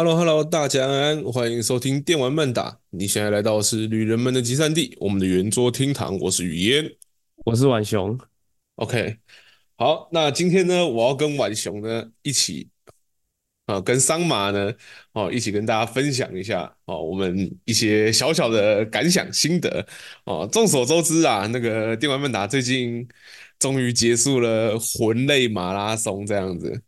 [0.00, 2.78] Hello，Hello，hello, 大家安安，欢迎收听电玩慢打。
[2.88, 6.18] 你现在来到的是旅人们的集散地，我们的圆桌厅堂。
[6.20, 6.90] 我是雨烟，
[7.44, 8.18] 我是婉熊。
[8.76, 9.18] OK，
[9.76, 12.70] 好，那今天呢，我要跟婉熊呢一起，
[13.66, 14.72] 啊，跟桑麻呢，
[15.12, 19.86] 哦，一起跟大家分享一下，哦，我们一些小小的感想心得。
[20.24, 23.06] 哦，众所周知啊，那个电玩漫打最近
[23.58, 26.80] 终于结束了魂类马拉松，这样子。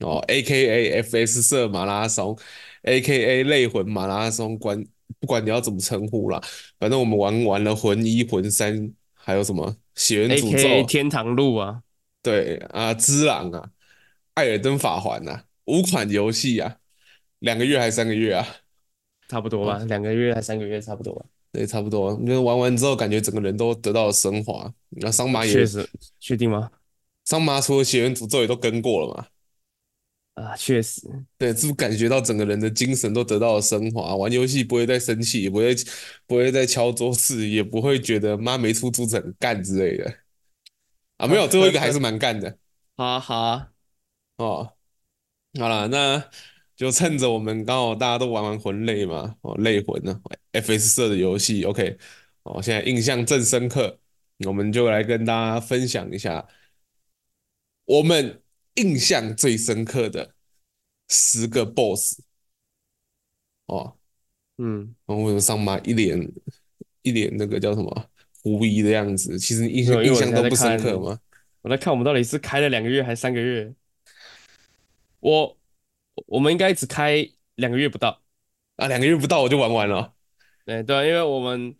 [0.00, 0.98] 哦，A.K.A.
[1.00, 2.38] F.S 社马拉松
[2.82, 3.44] ，A.K.A.
[3.44, 4.84] 类魂马拉松，管
[5.18, 6.40] 不管你要怎么称呼啦，
[6.78, 11.80] 反正我们玩完了魂一、魂三，还有什么血缘诅咒、天堂路啊，
[12.22, 13.70] 对啊，之狼啊，
[14.34, 16.76] 艾尔登法环啊，五款游戏啊，
[17.38, 18.46] 两个月还是三个月啊？
[19.28, 21.24] 差不多吧，两、哦、个月还是三个月，差不多吧。
[21.52, 22.16] 对，差不多。
[22.20, 24.70] 你就玩完之后，感觉整个人都得到了升华。
[24.90, 25.88] 那桑麻也确实
[26.20, 26.70] 确定吗？
[27.24, 29.26] 桑麻除了血缘诅咒也都跟过了嘛？
[30.36, 31.00] 啊，确实，
[31.38, 34.14] 对，是不是感觉到整个人的精神都得到了升华？
[34.16, 35.74] 玩游戏不会再生气，也不会
[36.26, 40.14] 不会再敲桌子，也不会觉得妈没出珠子很干之类的。
[41.16, 42.58] 啊，没有，最后一个还是蛮干的。
[42.98, 43.68] 好啊，好啊，
[44.36, 44.72] 哦，
[45.58, 46.22] 好了，那
[46.76, 50.20] 就趁着我们刚好大家都玩完魂类嘛，哦，类魂呢
[50.52, 51.96] ，FS 社的游戏，OK，
[52.42, 53.98] 哦，现在印象正深刻，
[54.46, 56.46] 我们就来跟大家分享一下
[57.86, 58.42] 我们。
[58.76, 60.34] 印象最深刻的
[61.08, 62.20] 十个 BOSS
[63.66, 63.96] 哦，
[64.58, 66.32] 嗯，然后为什么桑麻一脸
[67.02, 68.10] 一脸那个叫什么
[68.42, 69.38] 狐疑的样子？
[69.38, 71.18] 其实印象印象都不深刻吗？
[71.62, 73.74] 我在看我们到底是开了两个月还是三个月？
[75.18, 75.58] 我
[76.26, 78.22] 我们应该只开两个月不到
[78.76, 80.14] 啊，两个月不到我就玩完了。
[80.64, 81.74] 对对，因为我们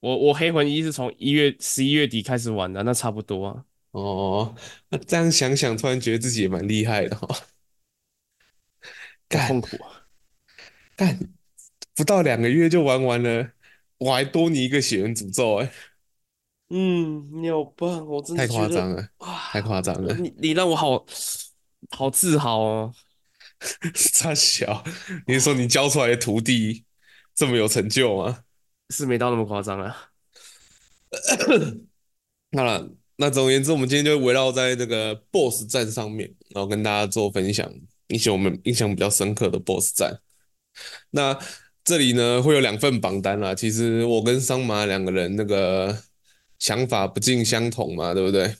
[0.00, 3.64] 我我黑魂一是从一月十一月底开始玩的，那差不多啊。
[3.98, 4.54] 哦，
[4.88, 7.28] 那这样想想，突然觉得自己也蛮厉害的哈。
[9.28, 10.08] 干痛苦啊！
[10.96, 11.18] 干
[11.94, 13.50] 不到两个月就玩完了，
[13.98, 15.72] 我还多你一个血缘诅咒哎。
[16.70, 19.08] 嗯，你好棒，我真的太夸张了，
[19.50, 20.14] 太夸张了。
[20.14, 21.04] 你你让我好
[21.90, 22.94] 好自豪哦。
[23.94, 24.84] 三小，
[25.26, 26.84] 你是说你教出来的徒弟
[27.34, 28.44] 这么有成就吗？
[28.90, 30.10] 是没到那么夸张啊。
[32.56, 32.88] 好了。
[33.20, 37.68] 那总而言之，我们今天就围绕在这个 BOSS 战上面，然后跟大家做分享
[38.06, 40.20] 一些我们印象比较深刻的 BOSS 战。
[41.10, 41.36] 那
[41.82, 46.00] 这里呢会有两份榜单啦，其实我跟桑麻两个人那个
[46.60, 48.54] 想法不尽相同嘛，对不对？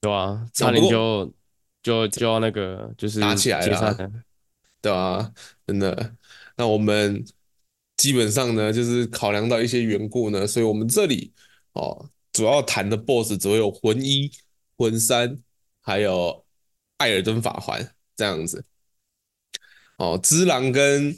[0.00, 1.32] 对啊，差点就
[1.80, 4.10] 就就要那个就是打起来了，
[4.82, 5.32] 对啊，
[5.68, 6.16] 真的。
[6.56, 7.24] 那我们
[7.96, 11.32] 基本上呢，就是考量到一些缘故呢，所以我们这里
[11.74, 12.10] 哦。
[12.40, 14.32] 主要谈的 BOSS 只会有魂一、
[14.78, 15.36] 魂三，
[15.82, 16.42] 还有
[16.96, 18.64] 艾尔登法环这样子。
[19.98, 21.14] 哦，只狼跟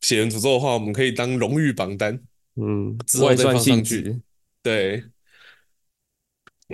[0.00, 2.20] 血缘诅咒的话，我们可以当荣誉榜单，
[2.56, 4.20] 嗯，之后再放上去。
[4.64, 5.04] 对，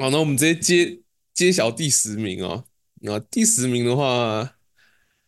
[0.01, 1.03] 好，那我们直接揭
[1.35, 2.65] 揭晓第十名哦。
[3.03, 4.57] 那第十名的话，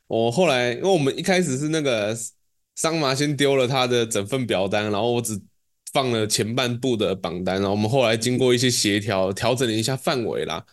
[0.07, 2.17] 我后来因为我们一开始是那个
[2.75, 5.39] 桑麻先丢了他的整份表单，然后我只。
[5.93, 10.65] 放了前半部的榜单，然后我们后来经过一些协调，调整了一下范围啦。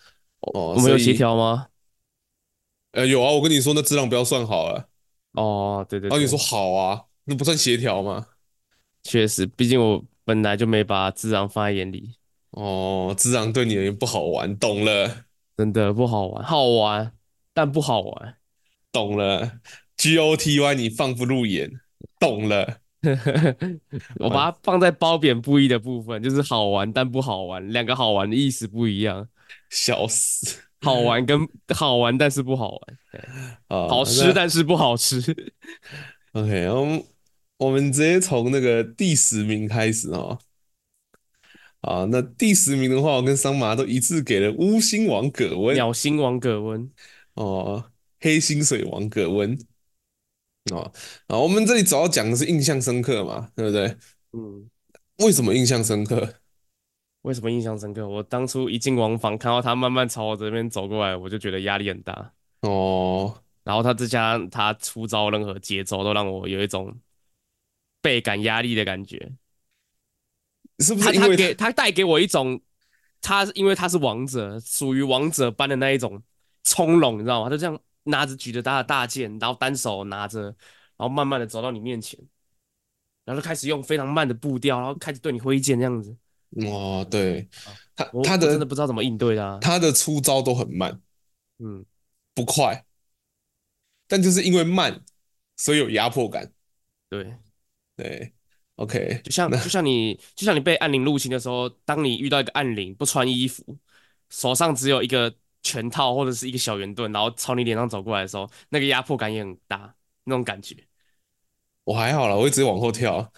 [0.41, 1.67] 哦，我们有协调吗？
[2.91, 4.89] 呃，有啊，我跟你说，那质量不要算好了。
[5.33, 6.09] 哦，对对对。
[6.09, 8.27] 然后你说好啊，那不算协调吗？
[9.03, 12.15] 确实，毕竟我本来就没把只狼放在眼里。
[12.51, 15.25] 哦，只狼对你而言不好玩，懂了。
[15.57, 17.13] 真的不好玩，好玩
[17.53, 18.37] 但不好玩，
[18.91, 19.59] 懂了。
[19.97, 21.71] G O T Y，你放不入眼，
[22.19, 22.81] 懂了。
[24.19, 29.27] 我把它放在褒贬不一的部分，就是好玩但不好玩，两个好玩的意思不一样。
[29.69, 32.81] 笑死，好玩跟好玩但是不好玩，
[33.67, 35.21] 啊， 好吃但是不好吃。
[36.33, 37.03] OK，我们
[37.57, 40.37] 我们直接从那个第十名开始哦。
[41.81, 46.91] 啊，那第十名的话，我跟桑麻都一致给了乌星王葛温，鸟星王葛温，
[47.35, 49.57] 哦，黑心水王葛温。
[50.71, 50.91] 哦，
[51.27, 53.95] 啊，我们这里主要讲的是印象深刻嘛，对不对？
[54.33, 54.69] 嗯，
[55.19, 56.35] 为什么印象深刻？
[57.23, 58.07] 为什么印象深刻？
[58.07, 62.33] 我当初一进王房，看到他慢慢朝我这边走过来，我就觉得压力很大。
[62.61, 66.95] 哦，然后他这家他出招任何节奏都让我有一种
[68.01, 69.31] 倍感压力的感觉。
[70.79, 72.61] 是不是因为他，他给他带给我一种，
[73.21, 76.21] 他因为他是王者，属于王者般的那一种
[76.63, 77.49] 从容，你知道吗？
[77.49, 77.79] 他就这样。
[78.07, 80.55] 拿着举着他的大剑，然后单手拿着，然
[80.97, 82.19] 后慢慢的走到你面前，
[83.23, 86.15] 然后就开始用非常慢的步调，然后开始对你挥剑这样子。
[86.51, 87.47] 哇，对，
[87.95, 90.99] 他他的真的不知道怎么应对他，他的出招都很慢，
[91.59, 91.85] 嗯，
[92.33, 92.85] 不快，
[94.07, 95.03] 但就是因为慢，
[95.55, 96.51] 所以有压迫感。
[97.09, 97.35] 对。
[97.97, 98.31] 对
[98.75, 103.75] ，OK，就像就像你就像你被暗灵入侵的时候，当你遇到一个暗灵不穿衣服，
[104.29, 110.75] 手上只有一个拳套或者是一个小圆盾，然后朝你脸上走过来的时候，那个压迫感也很大，那种感觉。
[111.83, 113.31] 我还好了，我一直往后跳，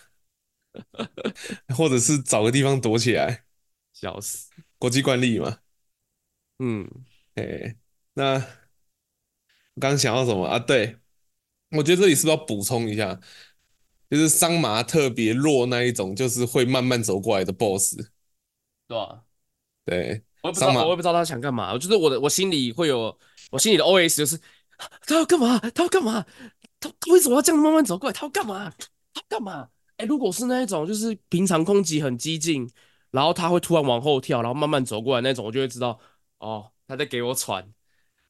[1.76, 3.44] 或者是找个地方躲起来，
[3.94, 4.50] 笑死。
[4.78, 5.60] 国际惯例嘛。
[6.60, 6.90] 嗯，
[7.36, 7.76] 哎，
[8.14, 10.60] 那我刚刚想到什么啊？
[10.60, 10.98] 对，
[11.72, 13.20] 我觉得这里是不是要补充一下？
[14.10, 18.10] 就是桑麻特别弱那一种，就是会慢慢走过来的 BOSS。
[18.88, 19.24] 对啊，
[19.86, 21.74] 对，我也不知道，我也不知道他想干嘛。
[21.74, 23.18] 我就是我的，我心里会有，
[23.52, 24.40] 我心里的 OS 就是
[25.06, 25.60] 他要干嘛？
[25.60, 26.26] 他要干嘛？
[26.80, 28.14] 他他为什么要这样慢慢走过来？
[28.14, 28.72] 他要干嘛？
[29.14, 29.68] 他干嘛？
[29.98, 32.70] 哎，如果是那一种，就是平常攻击很激进，
[33.12, 36.00] 然后他会突然往后跳，然后慢慢走过来那种，我就会知道
[36.40, 37.68] 哦，他在给我喘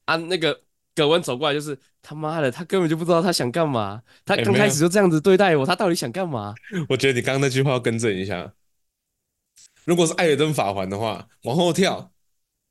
[0.06, 0.16] 啊。
[0.16, 0.62] 那个
[0.94, 1.78] 葛温走过来就是。
[2.02, 4.00] 他妈的，他根本就不知道他想干嘛。
[4.24, 6.54] 他刚开始就这样子对待我，欸、他到底想干嘛？
[6.88, 8.50] 我觉得你刚刚那句话要更正一下。
[9.84, 12.12] 如果是艾尔登法环的话，往后跳。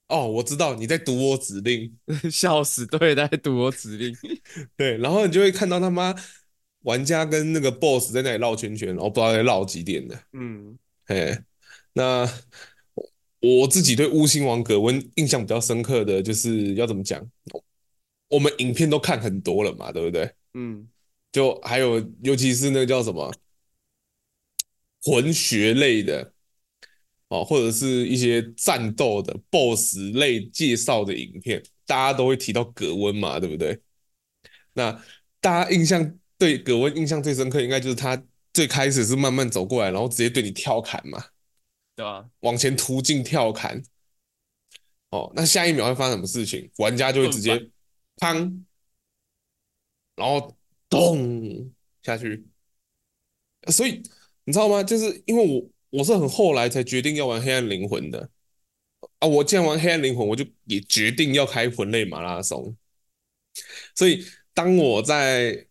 [0.08, 1.96] 哦，我知道你在读我指令，
[2.32, 4.16] 笑死，对，在读我指令。
[4.76, 6.16] 对，然后你就会看到他妈
[6.82, 10.20] 玩家跟那个 BOSS 在那里绕圈圈，然后不知道在绕几点的。
[10.34, 10.76] 嗯，
[11.06, 11.38] 嘿，
[11.94, 12.28] 那
[13.40, 17.24] 我自己对巫星王格温印象比较深刻的就是要怎么讲？
[18.30, 20.32] 我们影片都看很多了嘛，对不对？
[20.56, 20.88] 嗯，
[21.32, 23.32] 就还有，尤其是那个叫什么
[25.04, 26.34] 魂学类的
[27.30, 33.80] 哦，或者是一些战斗的 BOSS 类介绍的影片，大家都会提到葛温嘛，对不对？
[34.74, 34.92] 那
[35.40, 38.22] 大家印象对葛温印象最深刻，应该就是他
[38.54, 41.24] 最开始是慢慢走过来，然后直接对你跳砍嘛，
[41.96, 42.30] 对吧？
[42.42, 43.82] 往前突进跳砍。
[45.12, 46.70] 哦，那下一秒会发生什么事情？
[46.78, 47.70] 玩家就会直接。
[48.18, 48.64] 砰，
[50.16, 50.56] 然后
[50.90, 51.72] 咚
[52.04, 52.46] 下去，
[53.68, 54.04] 所以
[54.44, 54.84] 你知道吗？
[54.84, 58.30] 就是因为我我是很后来才决定要玩黑暗灵魂的
[59.20, 59.28] 啊！
[59.28, 62.76] 我既然玩黑暗灵魂，我就也决定要开魂类马拉松。
[63.96, 65.68] 所以当我在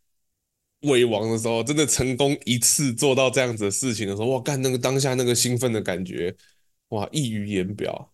[0.80, 4.40] 尾王的时候，真的成功一次做到这样子的事情的时候，哇！
[4.40, 6.34] 干那个当下那个兴奋的感觉，
[6.88, 8.12] 哇，溢于言表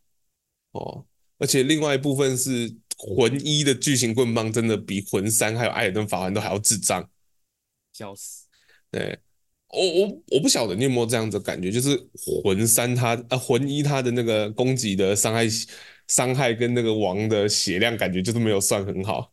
[0.72, 1.04] 哦！
[1.38, 2.76] 而且另外一部分是。
[2.96, 7.06] 魂一的巨型棍棒真的比魂三还有艾尔登法环都还要智障，
[7.92, 8.46] 笑死！
[8.88, 9.18] 对，
[9.74, 11.96] 我我我不晓得你有没有这样子的感觉，就是
[12.42, 15.44] 魂三他啊魂一他的那个攻击的伤害
[16.08, 19.32] 伤害跟那个王的血量感觉就是没有算很好，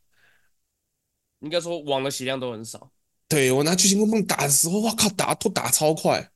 [1.42, 2.92] 应该说王的血量都很少。
[3.28, 6.32] 对，我拿巨型棍棒打的时候，哇靠，打都打超快，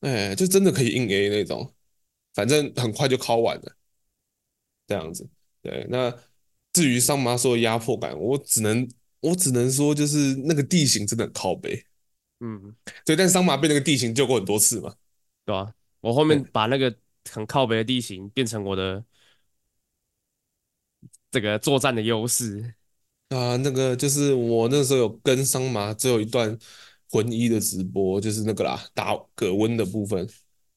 [0.00, 1.74] 哎，就真的可以硬 A 那种，
[2.32, 3.76] 反正很快就敲完了，
[4.86, 5.28] 这样子。
[5.62, 6.14] 对，那
[6.72, 8.88] 至于桑麻说的压迫感，我只能
[9.20, 11.84] 我只能说，就是那个地形真的很靠北。
[12.40, 12.74] 嗯，
[13.04, 14.94] 对，但桑麻被那个地形救过很多次嘛，
[15.44, 15.74] 对吧、啊？
[16.00, 16.94] 我后面把那个
[17.30, 19.04] 很靠北的地形变成我的
[21.30, 22.74] 这个作战的优势。
[23.30, 26.56] 啊，那个就是我那时候有跟桑麻最后一段
[27.10, 30.28] 魂一的直播，就是那个啦，打葛温的部分。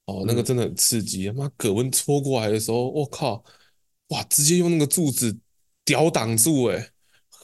[0.06, 3.44] 哦，那个真的很刺激，妈、嗯，葛温戳过来的时候，我靠！
[4.08, 4.24] 哇！
[4.24, 5.38] 直接用那个柱子
[5.86, 6.90] 屌挡住，哎，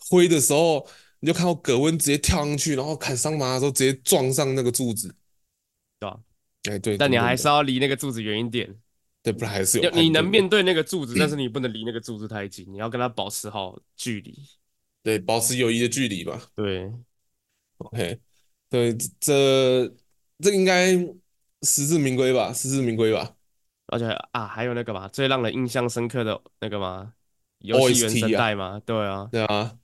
[0.10, 0.88] 挥的时候
[1.25, 5.08] 你就看到葛温直接跳上去，然后砍桑麻的时候直接撞上那个柱子，
[6.00, 6.20] 对吧？
[6.70, 6.96] 哎，对。
[6.96, 8.72] 但你还是要离那个柱子远一点，
[9.24, 9.89] 对，不然还是有。
[9.89, 14.38] 你能面对那个柱子，但是 你不能离那个柱子太近，你要跟他保持好距离，
[15.01, 16.39] 对，保持友谊的距离吧。
[16.53, 16.94] 对
[17.79, 18.20] ，OK，
[18.70, 19.91] 对，这
[20.38, 20.96] 这应该
[21.63, 23.36] 实至名归吧，实至名归吧。
[23.88, 27.13] 而且啊，还有那个嘛，最让人印象深刻的那个嘛，
[27.62, 29.75] 游戏原声带嘛，对啊，对啊，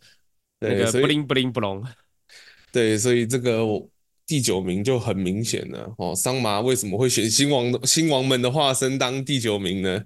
[0.61, 1.83] 那个不灵不灵不隆，
[2.71, 3.61] 对，所以这个
[4.25, 6.15] 第九名就很明显了哦。
[6.15, 10.05] 桑麻为什么会选新王的新王们的化身当第九名呢？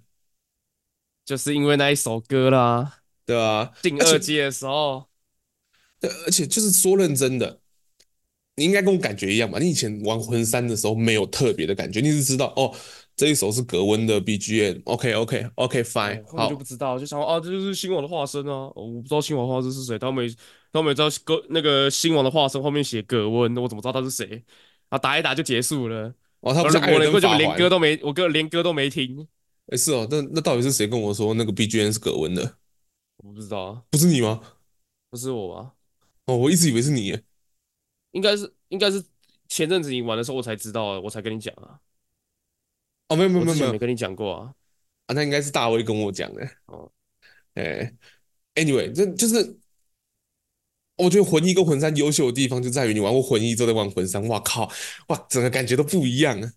[1.26, 5.08] 就是因为那一首歌啦，对啊，进二阶的时候，
[6.00, 7.60] 对，而且就是说认真的。
[8.58, 9.60] 你应该跟我感觉一样吧？
[9.60, 12.74] 你以前玩魂三的时候没有特别的感觉，你是知道哦，
[13.15, 20.27] 这一首是格温的 BGM，OK OK OK fine，我就不知道，就想说啊，这就是新王的化身啊，我不知道新王化身是谁，他没
[20.72, 24.43] 他没知道葛那个新王的化身后面写格温，我怎么知道他是谁？
[24.89, 27.12] 啊，打一打就结束了，哦，他不是我连
[27.57, 29.25] 歌都没，我歌连歌都没听，
[29.67, 32.57] 哎，是哦，那那到底是谁跟我说那个 BGM 是格温的？
[33.17, 34.41] 我不知道啊，不是你吗？
[35.10, 35.72] 不是我吗？
[36.25, 37.24] 哦，我一直以为是你耶。
[38.12, 39.03] 应该是应该是
[39.48, 41.79] 前阵子你玩的时候我才知道，我才跟你讲啊。
[43.08, 44.54] 哦，没有没有没有没有，没跟你讲过啊。
[45.08, 46.50] 啊，那应该是大威跟我讲的。
[46.66, 46.92] 哦，
[47.54, 47.94] 哎
[48.56, 49.58] ，anyway，这就是
[50.98, 54.72] 我觉得魂一跟魂三优秀的地方就在于你玩过魂一之后再玩魂三，哇靠，
[55.10, 56.52] 哇，整个感觉都不一样啊。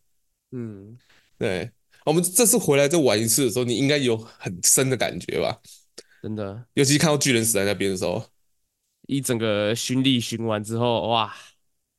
[0.53, 0.99] 嗯，
[1.37, 1.71] 对，
[2.07, 5.61] 我们这次回来再玩一次的时候，你应该有很深的感觉吧？
[6.23, 8.25] 真的，尤其看到巨人死在那边的时候，
[9.07, 11.29] 一整个巡礼巡完之后，哇，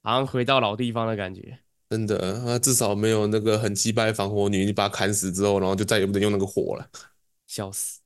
[0.01, 1.59] 好像回到老地方的感觉。
[1.89, 6.87] 真的，啊，至少没有那个很击败防火女，你把她砍死之后，然后就再也不能用那个火了，
[7.47, 7.99] 笑死。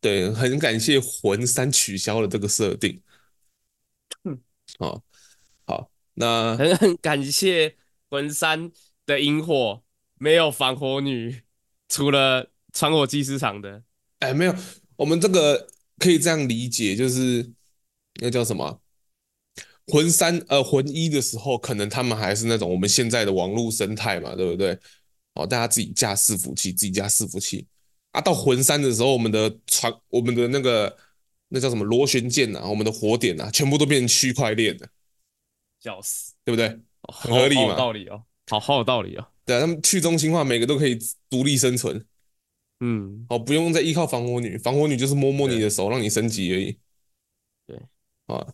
[0.00, 3.02] 对，很感谢魂三取消了这个设定。
[4.24, 4.40] 嗯，
[4.78, 5.02] 好，
[5.66, 7.76] 好，那很很感谢
[8.08, 8.72] 魂三
[9.04, 9.82] 的萤火
[10.16, 11.42] 没有防火女，
[11.88, 13.82] 除了传火祭司场的，
[14.20, 14.54] 哎，没有，
[14.96, 17.52] 我们这个可以这样理解，就是
[18.22, 18.80] 那叫什么？
[19.86, 24.78] 魂三呃魂一的时候，可能他们还是那种我们现在的网络生态嘛，对不对？
[25.34, 27.66] 哦，大家自己架伺服器，自己架伺服器
[28.10, 28.20] 啊。
[28.20, 30.96] 到魂三的时候，我们的传我们的那个
[31.48, 34.88] 那叫什么螺旋剑呐，我们的火点呐，全部都变成区块链了，
[35.80, 36.68] 笑死，对不对？
[37.02, 39.26] 很合理嘛，好有道理哦，好好有道理哦。
[39.44, 42.04] 对啊，他们去中心化，每个都可以独立生存，
[42.80, 46.76] 嗯，哦，不用再依靠防火女，防火女就是摸摸你的手，让你升级而已。
[47.66, 47.80] 对，
[48.26, 48.46] 啊，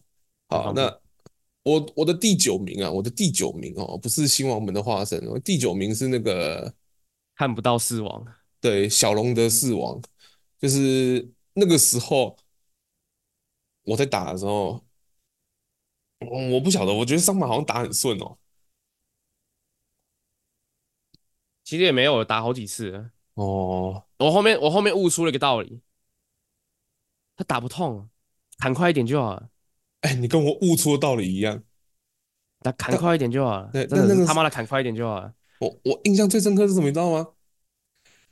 [0.49, 1.01] 好，那。
[1.67, 6.73] 我我的第九名啊，我的第九名哦，不是新王门的化身，我第九名是那个
[7.35, 8.25] 看不到四王，
[8.61, 10.01] 对，小龙德四王，
[10.61, 12.39] 就是那个时候
[13.83, 14.87] 我在打的时候，
[16.21, 18.39] 嗯，我不晓得，我觉得桑马好像打很顺哦，
[21.65, 23.11] 其实也没有打好几次。
[23.35, 25.81] 哦，我后面我后面悟出了一个道理，
[27.35, 28.09] 他打不痛，
[28.59, 29.51] 砍快一点就好了。
[30.07, 31.61] 哎，你跟我悟出的道理一样，
[32.61, 33.71] 那砍快一点就好了。
[33.73, 35.35] 对，真的是他妈的砍快一点就好了。
[35.59, 37.27] 我我印象最深刻是什么，你知道吗？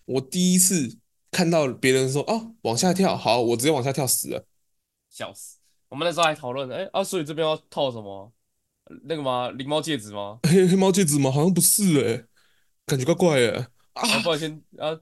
[0.04, 0.98] 我第一次
[1.32, 4.46] 看到别人说啊，往下跳，好，我直接往下跳死了，
[5.10, 5.58] 笑死！
[5.88, 8.32] 我们那时候还讨论，哎啊，所以这边要套什么？
[9.04, 9.50] 那个吗？
[9.50, 10.38] 灵猫戒指吗？
[10.42, 11.30] 黑黑猫戒指吗？
[11.32, 12.24] 好像不是哎、欸，
[12.86, 14.20] 感觉怪怪的啊！
[14.22, 15.00] 不然先啊，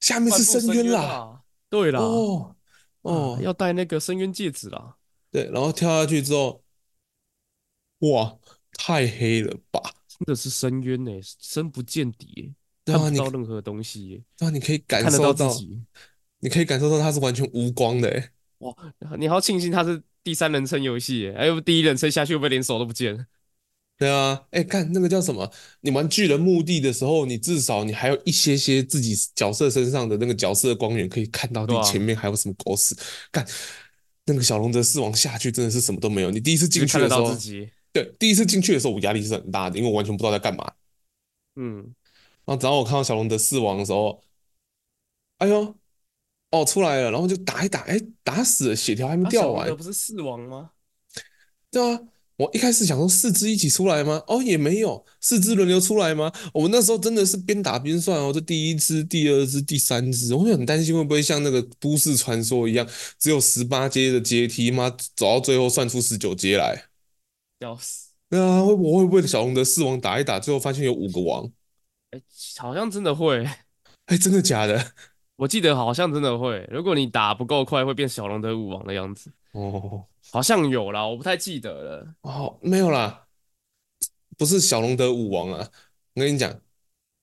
[0.00, 1.40] 下面是深渊啦。
[1.70, 2.56] 对啦，哦
[3.02, 4.96] 哦，要戴那个深渊戒指啦。
[5.34, 6.62] 对，然后跳下去之后，
[7.98, 8.38] 哇，
[8.78, 9.80] 太黑了吧！
[10.06, 11.10] 真的是深渊呢，
[11.40, 12.52] 深不见底，
[12.84, 14.22] 看不到任何东西。
[14.38, 15.52] 对啊，你可以感受到，
[16.38, 18.30] 你可以感受到它是完全无光的。
[18.58, 18.72] 哇，
[19.18, 23.26] 你好庆幸它是第三人称游戏，哎呦，第一人称下去会不会连手都不见？
[23.98, 25.50] 对啊，哎，看那个叫什么？
[25.80, 32.96] 你玩巨人墓地的时候，你至少你还有一些些自己角色身上的那个角色光源可以看到，你前面还有什么狗屎？
[33.32, 33.44] 看。
[34.26, 36.30] 那个小龙德四王下去真的是什么都没有。
[36.30, 37.36] 你第一次进去的时候，
[37.92, 40.72] 对，第一次进去的时候我压力是很大的，因为我完全不知道在干嘛。
[41.56, 41.76] 嗯，
[42.44, 44.22] 然后等到我看到小龙德四王的时候，
[45.38, 45.76] 哎呦，
[46.50, 49.66] 哦出来了，然后就打一打，哎，打死了，血条还没掉完。
[49.66, 50.70] 这不是四王吗？
[51.70, 52.00] 对啊。
[52.44, 54.22] 我一开始想说四只一起出来吗？
[54.26, 56.30] 哦，也没有，四只轮流出来吗？
[56.52, 62.86] 我们那时候真的是边打边算哦，这第一只、第二只、第三只，我就很担心会不会像那个都市传说一样，
[63.18, 64.94] 只有十八阶的阶梯吗？
[65.16, 66.84] 走到最后算出十九阶来，
[67.60, 68.10] 要死！
[68.28, 71.50] 对啊，会我会不会小龙的四王打一打，最后发现有五个王？
[72.10, 72.20] 哎，
[72.58, 73.42] 好像真的会。
[74.06, 74.92] 哎，真的假的？
[75.36, 79.32] 我记得好像真的会，如果你打不够快，会变小龙的五王的样子。
[79.52, 80.04] 哦。
[80.34, 82.14] 好像有啦，我不太记得了。
[82.22, 83.28] 哦，没有啦，
[84.36, 85.70] 不是小龙德五王啊！
[86.14, 86.60] 我跟你讲，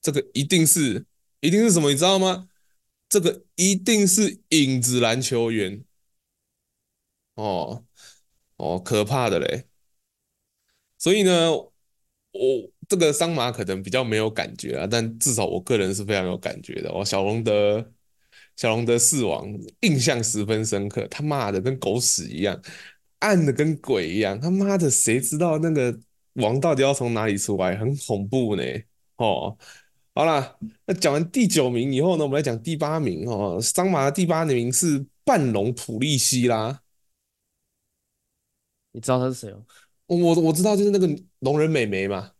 [0.01, 1.05] 这个一定是，
[1.41, 2.47] 一定是什么，你知道吗？
[3.09, 5.83] 这个一定是影子篮球员。
[7.35, 7.83] 哦
[8.55, 9.65] 哦，可怕的嘞！
[10.97, 11.69] 所以呢，我
[12.87, 16.89] 这个桑马可能比较没有感觉啊，但至少我个人是非常有感觉的。
[16.89, 17.91] 哦，小龙德，
[18.55, 22.57] 小龙德四王印象十分深刻，他骂的跟狗屎一样。
[23.21, 25.97] 暗的跟鬼一样，他妈的，谁知道那个
[26.33, 27.75] 王到底要从哪里出来？
[27.75, 28.63] 很恐怖呢。
[29.17, 29.57] 哦，
[30.13, 33.59] 好啦，那讲完第九名以后呢，我们来讲第八名哦。
[33.61, 36.81] 桑马的第八名是半龙普利西拉，
[38.91, 39.63] 你知道他是谁吗？
[40.07, 41.07] 我我知道，就是那个
[41.39, 42.31] 龙人美眉嘛。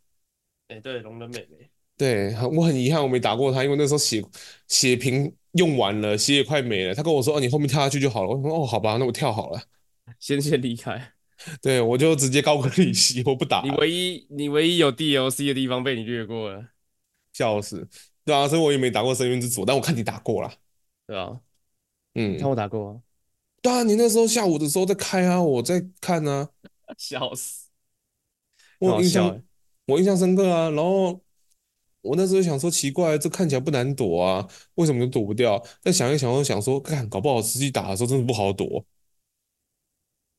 [0.67, 1.69] 哎、欸，对，龙人美眉。
[1.95, 4.23] 对，我很遗憾我没打过他，因为那时候血
[4.67, 6.95] 血瓶用完了，血也快没了。
[6.95, 9.61] 他跟我说：“哦，你后面跳下去就好了。”我说：“哦，好吧，那我跳好了。”
[10.21, 11.13] 先先离开，
[11.61, 13.61] 对，我就直接高歌离席，我不打。
[13.63, 16.69] 你唯一你唯一有 DLC 的地方被你略过了，
[17.33, 17.85] 笑死。
[18.23, 20.53] 对啊，所以我也没打过深渊之主，但我看你打过了，
[21.07, 21.41] 对啊，
[22.13, 23.01] 嗯，看我打过啊。
[23.63, 26.47] 对啊，你那时候下午的时候在开啊，我在看啊，
[26.97, 27.67] 笑死。
[28.77, 29.43] 我印象
[29.85, 31.19] 我印象深刻啊，然后
[32.01, 35.59] 我那时候想说奇怪，这看起来不难躲啊，为什么就躲不掉？
[35.81, 38.85] 再想一想，我想说，看搞不好实际打的时候真的不好躲。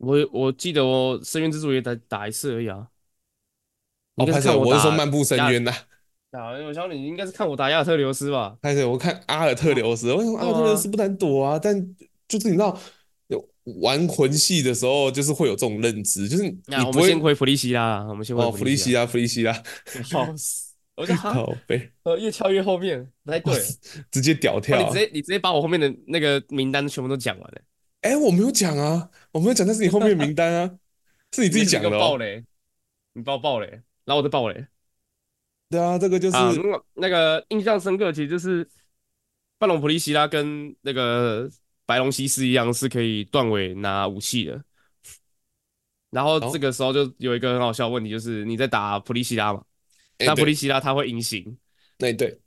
[0.03, 2.89] 我我记得我深渊之主也打打一次而已啊。
[4.17, 5.71] 哦，拍摄，我是说漫步深渊呐。
[6.33, 8.57] 啊，我想你应该是看我打亚尔特留斯吧？
[8.61, 11.59] 拍摄，我看阿尔特留斯，为什么阿尔特留斯不难躲啊？
[11.59, 11.75] 但
[12.27, 12.77] 就是你知道，
[13.81, 16.85] 玩魂系的时候，就是会有这种认知，就是你不会。
[16.85, 19.53] 我们先回弗利西拉，我们先回弗利西拉，弗利西拉，
[20.11, 20.73] 好死！
[20.95, 23.55] 我就好背，呃，越跳越后面，不太对，
[24.11, 24.79] 直接屌跳。
[24.79, 27.61] 你直接你直接把我后面的那个名单全部都讲完了。
[28.03, 30.79] 哎，我没有讲啊，我没有讲，那是你后面的名单啊，
[31.33, 31.91] 是你自己讲的。
[31.91, 32.45] 爆雷，
[33.15, 33.67] 你爆爆雷，
[34.05, 34.67] 然后我再爆雷。
[35.71, 36.53] 对啊，这个就是、啊、
[36.95, 38.69] 那个印象深刻，其实就是
[39.57, 41.49] 半龙普利希拉跟那个
[41.87, 44.63] 白龙西斯一样，是可以断尾拿武器的。
[46.11, 49.65] 然后这个时候就有一个很好笑的问题，就是你在打普利希拉嘛，
[50.19, 51.57] 那普利希拉他会隐形，
[51.99, 52.39] 那对。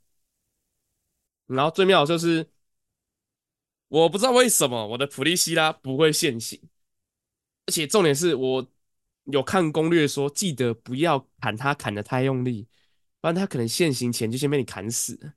[1.46, 2.46] 然后最妙的就是，
[3.88, 6.60] 我不知道为什么我的普利希拉不会现形，
[7.66, 8.66] 而且重点是我
[9.24, 12.68] 有看攻略说，记得不要砍他砍得太用力。
[13.20, 15.32] 不然他可能现形前就先被你砍死，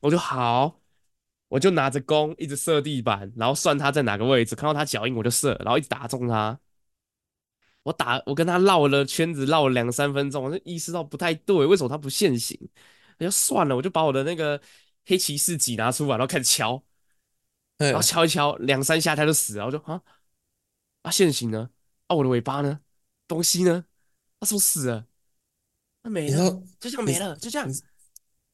[0.00, 0.80] 我就好，
[1.48, 6.58] 我就拿着弓一直射地板，然后算他在哪个位置，看到他脚印我就射，然后一直打中他。
[7.84, 12.58] 我打我跟他绕了圈子，绕了两三分钟，我就意识到不太对，为什么他不现形？
[13.18, 14.60] 我就算了，我就把我的那个
[15.04, 16.82] 黑骑士戟拿出来，然后开始敲，
[17.90, 20.00] 然后敲一敲两三下它就死了，我就啊
[21.02, 21.70] 啊现形呢？
[22.06, 22.80] 啊我的尾巴呢？
[23.26, 23.84] 东西呢？
[24.40, 25.06] 它是不是死了？
[26.02, 27.74] 那没了，就这样没了，就这样你。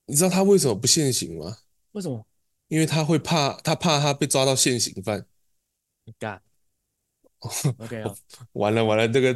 [0.06, 1.58] 你知道他为什么不现形吗？
[1.92, 2.26] 为什么？
[2.68, 5.26] 因为他会怕，他怕他被抓到现行犯。
[6.20, 6.40] 啊，
[8.52, 9.32] 完了完了，这个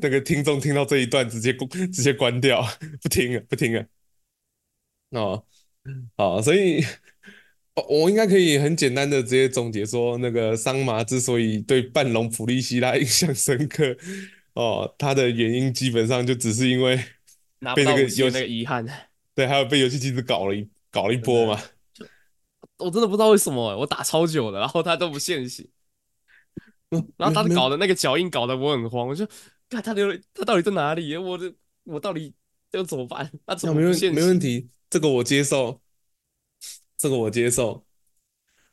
[0.00, 2.62] 那个听众听到这一段直接关直接关掉，
[3.02, 3.86] 不听了不听了。
[5.10, 5.46] 哦，
[6.16, 6.84] 好，所以
[7.88, 13.96] 我应该可以很简单的直接总结说，那个桑麻之所以对半龙普利希拉印象深刻，
[14.54, 16.98] 哦，他的原因基本上就只是因为。
[17.74, 18.86] 被那个有那个遗憾，
[19.34, 21.60] 对，还有被游戏机子搞了一搞了一波嘛。
[22.76, 25.68] 我真的不知道为什么，我打超久了，然后他都不现形。
[26.94, 29.26] 嗯，然后他搞的那个脚印搞得我很慌，我就
[29.68, 31.16] 看他的他到底在哪里？
[31.16, 32.32] 我的我到底
[32.70, 33.28] 要怎么办？
[33.44, 34.14] 他怎么不现形？
[34.14, 35.80] 没问题，这个我接受，
[36.98, 37.86] 这个我接受。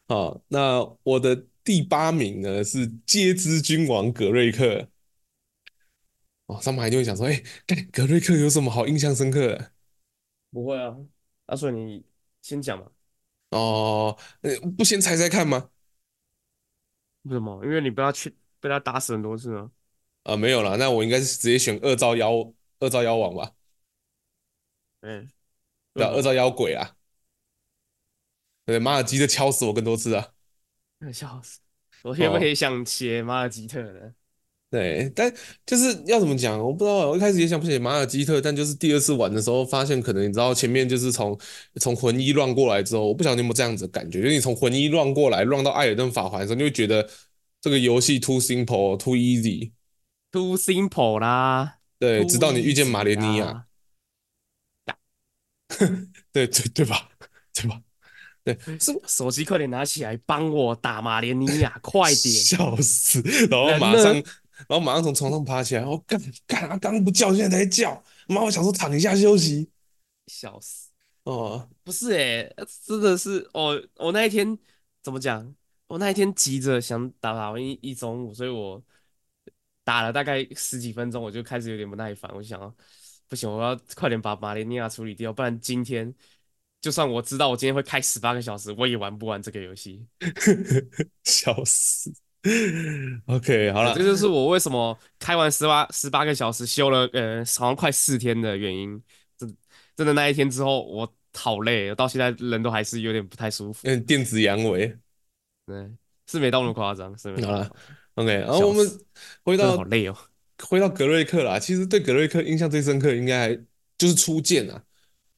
[0.08, 4.90] 好，那我的第八名呢是接之君王格瑞克。
[6.48, 7.34] 哦，上面还就会想说，哎、
[7.68, 9.72] 欸，格瑞克有什么好印象深刻的？
[10.52, 10.96] 不会啊，
[11.48, 12.06] 阿顺你
[12.42, 12.92] 先讲嘛。
[13.50, 14.18] 哦，
[14.78, 15.70] 不先猜猜看吗？
[17.24, 17.64] 为什么？
[17.64, 19.72] 因为你被他去被他打死很多次啊。
[20.24, 23.52] 啊，没有啦，那我应该是直接选二招妖二招妖王吧。
[25.02, 25.28] 嗯，
[25.94, 26.96] 对，二招妖鬼啊。
[28.66, 30.28] 对，马尔基特敲死我更多次啊。
[31.14, 31.60] 笑死！
[32.04, 34.14] 我原本也想写马尔基特的。
[34.72, 35.32] 对，但
[35.66, 37.10] 就是要怎么讲，我不知道。
[37.10, 41.40] 我一开始也想不起马尔基特，但就是第二次玩的时候，发现可能你知道前面就是从
[41.80, 47.08] 从魂一乱过来之后，我不晓得你有没有这样子的感觉，就是你从魂一乱过来，乱到艾尔登法环的时候，你会觉得
[47.62, 51.78] 这个游戏 too simple，too easy，too simple 啦。
[52.00, 53.68] 对，直到你遇见马莲尼亚，
[56.34, 57.10] 对对对吧？
[57.54, 57.82] 对吧？
[58.46, 62.34] 对，是手机快点拿起来，帮我打马莲妮亚， 快点！
[62.34, 64.24] 笑死，然后马上。
[64.70, 66.78] 然后马上从床上爬起来，我干干啊！
[66.78, 68.02] 刚不叫，现在才叫。
[68.26, 69.70] 妈，我想说躺一下休息。
[70.28, 70.90] 笑死！
[71.24, 73.78] 哦，不是诶、欸，真的是哦。
[73.98, 74.58] 我那一天
[75.04, 75.54] 怎么讲？
[75.88, 78.82] 我那一天急着想打打完一一中午，所以我
[79.84, 82.32] 打了大概十几分钟，我就开始有点不耐烦。
[82.34, 82.74] 我就想啊，
[83.28, 86.12] 不行，我要快点把马莲妮亚处理掉，不然今天
[86.86, 90.06] 就算我知道我今天会开十八个小时，我也玩不完这个游戏。
[91.26, 92.14] 笑死
[93.26, 99.02] ！OK，好了，这就是我为什么开完十八十八个小时休了呃，好像快四天的原因。
[99.36, 99.58] 真
[99.96, 103.88] 真的那一天之后，我好累，到现在人都还是有点不太舒服。
[103.88, 104.96] 嗯，电子阳痿。
[105.66, 105.90] 对，
[106.28, 107.44] 是没到那么夸张，是没。
[107.44, 107.76] 好了
[108.14, 108.88] ，OK，然后我们
[109.44, 110.16] 回到好累哦，
[110.62, 111.58] 回到格瑞克啦。
[111.58, 113.56] 其实对格瑞克印象最深刻，应该还
[113.98, 114.84] 就是初见啊。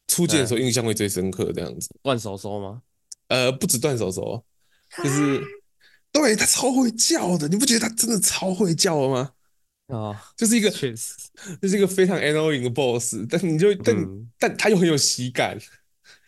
[0.08, 1.90] 初见的时候印象会最深刻，这样子。
[2.02, 2.82] 断手手吗？
[3.28, 4.44] 呃，不止断手手，
[5.04, 5.42] 就是。
[6.10, 9.32] 对，他超会叫的，你不觉得他真的超会叫的吗？
[9.88, 11.14] 啊、哦，就是一个确实，
[11.62, 15.60] 就是一个非常 annoying 的 boss，但你就但、嗯、但他又很有喜感，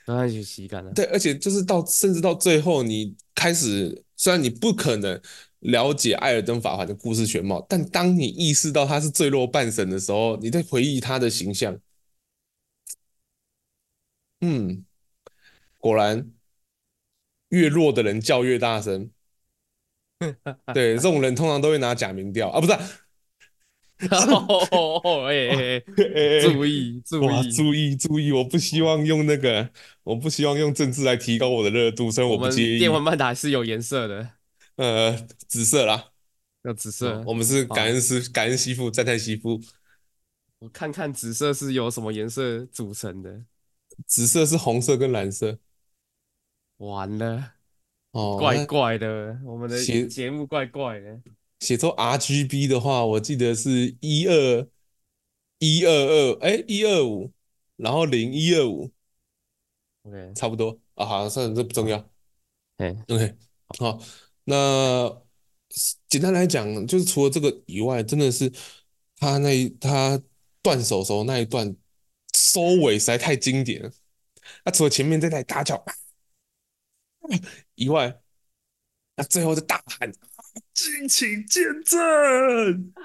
[0.06, 0.92] 他很有喜感的。
[0.92, 5.20] 对，而且就是到甚至到最后，你开始虽然你不可能
[5.62, 11.76] 了解艾尔登法环的故事全貌，但当你意识到他是坠落半神的时候，你在回忆他的形象，
[14.42, 14.86] 嗯，
[15.78, 16.32] 果然
[17.50, 19.10] 越弱的人叫越大声。
[20.74, 22.80] 对，这种人通常都会拿假名调啊，不是、啊。
[24.72, 25.80] 哦，哎，
[26.42, 28.32] 注意注意注意注意！
[28.32, 29.70] 我不希望用那个，
[30.04, 32.80] 我不希望用政治来提高我的热度，所以我不介意。
[32.80, 34.30] 电玩曼达是有颜色的，
[34.78, 36.12] 呃，紫色啦，
[36.64, 37.22] 有紫色。
[37.26, 39.60] 我们是感恩师，感恩媳妇，赞叹媳妇。
[40.60, 43.44] 我看看紫色是由什么颜色组成的？
[44.06, 45.60] 紫色是红色跟蓝色。
[46.78, 47.54] 完了，
[48.12, 51.22] 哦，怪怪的，我们的节目怪怪的。
[51.60, 54.68] 写作 RGB 的话，我记得是一二
[55.58, 57.34] 一二二，哎，一二五，
[57.76, 58.90] 然后零一二五
[60.04, 62.10] ，OK，差不多啊，好像算了，这不重要。
[62.78, 63.36] 哎，OK，
[63.78, 64.00] 好，
[64.46, 65.22] 那
[66.08, 68.50] 简单来讲，就是除了这个以外，真的是
[69.18, 70.22] 他那一他
[70.62, 71.76] 断手手那一段
[72.40, 73.92] 收尾实在太经典了。
[74.64, 75.84] 那除了前面这台大叫
[77.76, 78.20] 以外，
[79.16, 80.12] 那最后的大喊。
[80.74, 83.04] 敬请见证啊！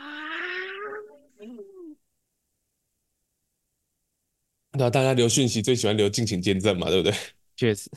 [4.72, 7.16] 那大家留讯息最喜欢留敬请见证嘛，对不对？
[7.56, 7.90] 确实，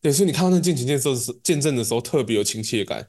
[0.00, 3.08] 对，所以你看到那敬请见证时，见证的时候特别有亲切感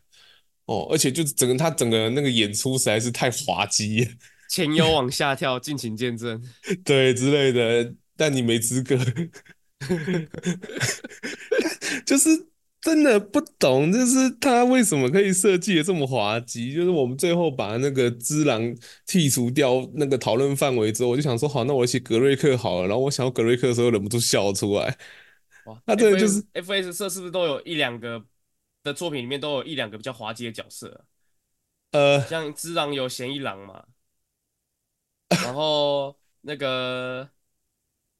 [0.66, 4.18] 哦，而且就是整个他整个那个演出实在是太滑稽，
[4.50, 6.42] 前有往下跳，敬请见证，
[6.84, 8.98] 对之类的，但你没资格，
[12.06, 12.48] 就是。
[12.82, 16.72] 真的不懂，就是他为什么可以设计的这么滑稽？
[16.72, 18.62] 就是我们最后把那个之狼
[19.08, 22.88] 剔除掉那个讨论范围之后，我就想说，好，那我写格瑞克好了。
[22.88, 24.96] 然后我想到格瑞克的时候，忍不住笑出来。
[25.66, 28.24] 哇，那这个就是 F S 社是不是都有一两个
[28.84, 31.06] 的作品里面都有一两个比较滑稽的角色？
[31.90, 33.84] 呃，像之狼有嫌一郎嘛，
[35.44, 37.30] 然后那个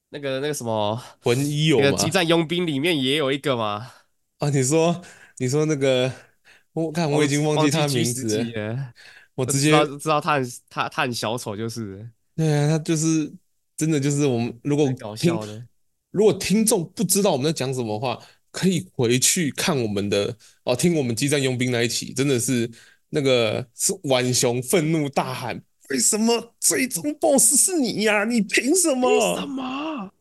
[0.10, 1.98] 那个那个什么魂一有吗？
[1.98, 3.92] 激战佣兵里面也有一个嘛。
[4.40, 5.02] 啊，你说，
[5.38, 6.12] 你说那个，
[6.74, 8.94] 我看我已经忘记他名字了，
[9.36, 13.32] 我直接知道，知道他很他他很小丑，就是，对啊，他就是
[13.78, 15.66] 真的就是我们如果搞笑的，
[16.12, 22.70] 如果听众不知道我们在讲什么的话，可以回去看我们的哦，听我们激战佣兵那一期，真的是
[23.10, 28.26] 那个是浣熊愤怒大喊，为什么最终 BOSS 是你呀、啊？
[28.26, 29.10] 你凭什么？
[29.10, 30.12] 凭什么？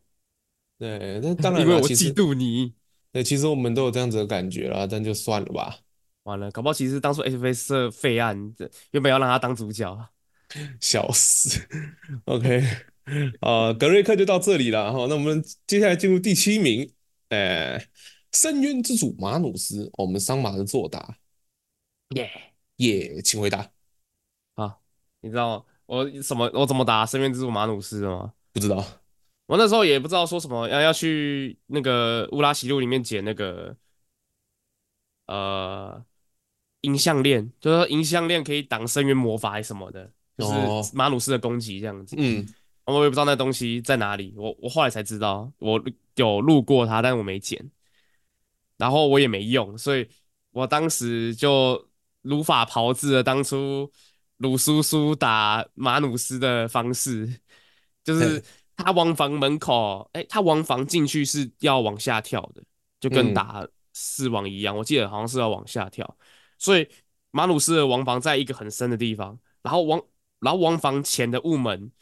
[0.79, 2.75] 对，那当然因为我嫉妒你。
[3.13, 5.79] 对，其实我们都有这样子的感觉啦，但就算了吧。
[6.25, 8.55] 完了，搞不好其实当初 FS 社废案，
[8.91, 10.09] 原本要让他当主角，
[10.81, 11.61] 笑死。
[12.25, 12.63] OK，
[13.41, 15.07] 呃，格瑞克就到这里了哈。
[15.09, 16.91] 那我们接下来进入第七名，
[17.29, 17.81] 呃，
[18.33, 21.17] 深渊之主马努斯，我们桑马的作答。
[22.17, 22.31] 耶
[22.77, 23.74] 耶，请回答。
[25.25, 26.51] 啊，你知道我什么？
[26.53, 28.33] 我怎么打深渊之主马努斯的吗？
[28.53, 28.85] 不知道。
[29.47, 33.77] 我那时候也不知道说什么，要要去那个乌拉西路里面捡那个
[35.27, 36.03] 呃
[36.83, 42.17] 银项链，就是说银项链可以挡深渊魔法还是什么的，就是马努斯的攻击这样子。
[42.19, 42.47] 嗯，
[42.87, 45.83] 我也不知道那东西在哪里，我我后来才知道，我
[46.17, 47.71] 有路过它，但我没捡，
[48.79, 50.09] 然后我也没用，所以
[50.53, 51.87] 我当时就
[52.23, 53.91] 如法炮制了当初
[54.39, 57.41] 鲁叔叔打马努斯的方式，
[58.03, 58.43] 就是。
[58.77, 62.65] 他王房门口，哎、欸，他王房进去是要往下跳的，
[62.99, 64.75] 就跟打四王一样。
[64.75, 66.19] 嗯、我记得好像是要往下跳，
[66.59, 66.89] 所以
[67.31, 70.03] 马努斯的王房在一个很深的地方，然后王，
[70.41, 71.93] 然后王房前的雾门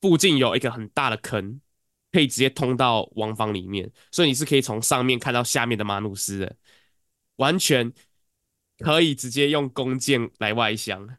[0.00, 1.60] 附近有一个很大的坑，
[2.12, 6.56] 可以直接通到王房里面，所以你是可以从上面看到下面的马努斯的，
[7.34, 7.92] 完全
[8.78, 11.16] 可以直接用弓箭来外箱，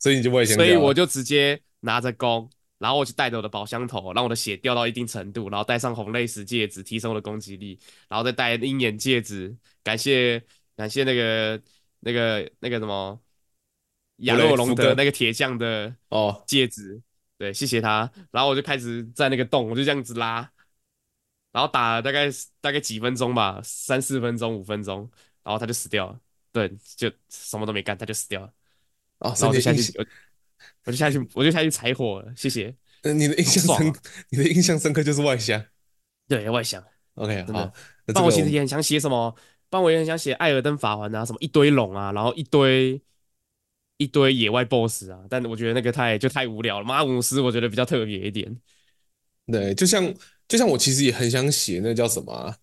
[0.00, 2.50] 所以你就外箱，所以我就直接拿着弓。
[2.78, 10.42] 然后我就带着我的宝箱头，让我的血掉到一定程度，然后戴上红泪石戒指，提升我的攻击力，然后再戴鹰眼戒指，感谢
[10.74, 11.62] 感谢那个
[11.98, 13.20] 那个那个什么
[14.20, 17.02] 亚洛龙的那个铁匠的哦戒指，哦、
[17.36, 18.10] 对，谢谢他。
[18.30, 20.50] 然后我就开始在那个洞，我就这样子拉，
[21.52, 22.30] 然后打了大概
[22.62, 25.00] 大概几分钟吧，三四分钟五分钟，
[25.42, 26.18] 然后他就死掉了，
[26.50, 28.50] 对，就什么都没干，他就死掉了，
[29.20, 29.80] 哦，然后我就下去。
[30.84, 32.32] 我就下去，我就下去踩火了。
[32.34, 32.74] 谢谢。
[33.02, 33.92] 嗯，你的印象深，
[34.30, 35.62] 你的印象深刻就是外向。
[36.26, 36.82] 对，外向。
[37.14, 37.72] OK，真的。
[38.14, 39.34] 但我其实也很想写什么，
[39.68, 43.00] 但我也很想写艾尔登法环啊，什么一堆龙啊，然后一堆
[43.98, 45.20] 一堆野外 BOSS 啊。
[45.28, 46.84] 但我觉得那个太就太无聊了。
[46.84, 48.56] 马姆斯我觉得比较特别一点。
[49.46, 50.14] 对，就像
[50.48, 52.56] 就像我其实也很想写那叫什么、啊，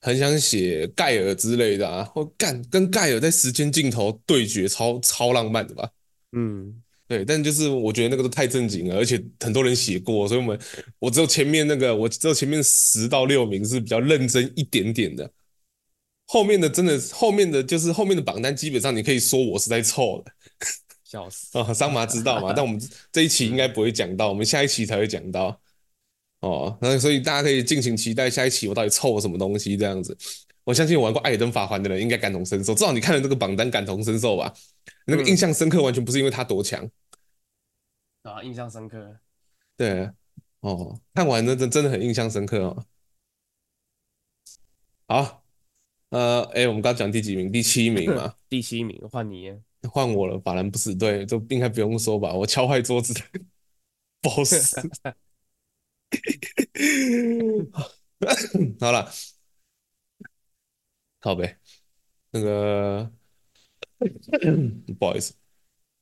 [0.00, 5.90] 很想写盖尔之类的啊，或干跟盖尔在时间尽头对决超，超超浪漫的吧。
[6.34, 6.82] 嗯。
[7.06, 10.58] 对，但就是我觉得那个都太正经了，而且很多人写过，所以我们
[10.98, 15.30] 我只有前面那个，我只有前面十到六名是比较认真一点点的。
[16.26, 20.32] 后面的真的后面的就是后面的榜单，基本上你可以说我是在凑的。
[21.04, 21.74] 笑死啊！
[21.74, 22.54] 桑麻知道嘛？
[22.54, 22.80] 但我们
[23.12, 25.60] 这一期应该不会讲到，我们下一期才会讲到。
[26.40, 30.16] 哦，那所以大家可以尽情期待下一期我到底凑了什么东西这样子。
[30.64, 34.52] 我相信玩过《艾尔登法环》的人应该感同身受，至少你看了这个榜单感同身受吧？
[35.06, 36.90] 那个印象深刻完全不是因为他多强
[38.22, 39.18] 啊，印象深刻。
[39.76, 40.10] 对，
[40.60, 42.86] 哦，看完真真真的很印象深刻哦。
[45.06, 45.44] 好，
[46.08, 47.52] 呃，哎，我们刚刚讲第几名？
[47.52, 48.34] 第七名嘛。
[48.48, 49.52] 第七名，换你。
[49.90, 52.32] 换我了，法兰不死队，这应该不用说吧？
[52.32, 53.20] 我敲坏桌子的
[54.22, 54.74] boss。
[58.80, 59.12] 好了，
[61.24, 61.56] 靠呗，
[62.32, 63.10] 那个
[64.98, 65.32] 不好意思，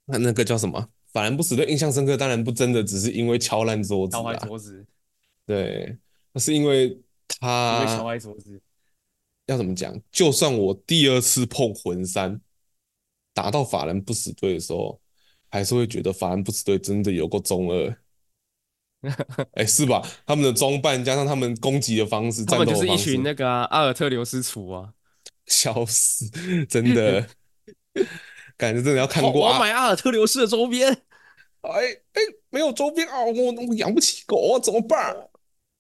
[0.07, 0.89] 那那个叫什么？
[1.13, 4.85] 法兰不死队印象深刻，当然不真的只是因为敲烂桌子，敲坏桌子。
[5.47, 5.97] 对，
[6.33, 7.01] 那是因为
[7.39, 8.61] 他因为敲坏桌子。
[9.47, 9.97] 要怎么讲？
[10.11, 12.41] 就算我第二次碰魂三。
[13.33, 15.01] 打到法兰不死队的时候，
[15.51, 17.97] 还是会觉得法兰不死队真的有够中二，
[19.55, 20.03] 哎、欸，是吧？
[20.27, 24.93] 他们的装扮加上他们攻击的方式，他们就是一群那个、啊、阿尔特留斯厨啊，
[25.47, 26.31] 笑死，
[26.69, 27.27] 真的，
[28.57, 29.33] 感觉真的要看过。
[29.33, 30.91] 我要买阿尔特留斯的周边，
[31.63, 31.71] 哎
[32.13, 35.15] 哎，没有周边啊，我我养不起狗啊，怎么办？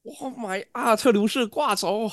[0.02, 2.10] 我要买阿尔特留斯的挂轴，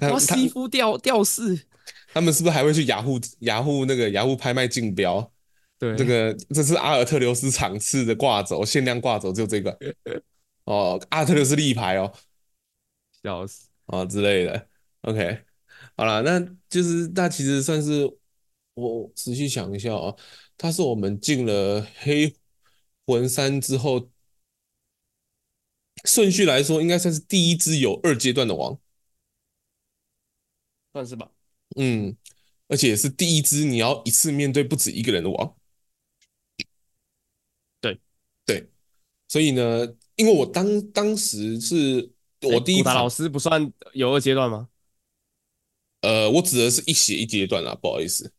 [0.00, 1.66] 我要西夫吊吊饰。
[2.12, 5.32] 他们是不是还会去雅虎雅虎那个雅虎拍卖竞标？
[5.78, 9.76] 对，这个这是阿尔特留斯场次的挂轴，限量挂轴就这个。
[10.64, 12.12] 哦，阿尔特留斯立牌哦，
[13.22, 14.68] 笑死哦之类的。
[15.02, 15.40] OK，
[15.96, 18.04] 好了，那就是那其实算是
[18.74, 20.14] 我仔细想一下啊，
[20.58, 22.34] 他是我们进了黑
[23.06, 24.10] 魂三之后，
[26.04, 28.76] 顺序来说应该算是第一只有二阶段的王，
[30.92, 31.30] 算是吧。
[31.76, 32.16] 嗯，
[32.66, 35.56] 而且是第一只你要一次面对不止一个人的王，
[37.80, 38.00] 对
[38.44, 38.68] 对，
[39.28, 44.68] 所以呢，因为我当当时是我第一，古达老师不算有二阶段吗？
[46.04, 48.30] 呃，我指的是一写一阶段啊，不好意思，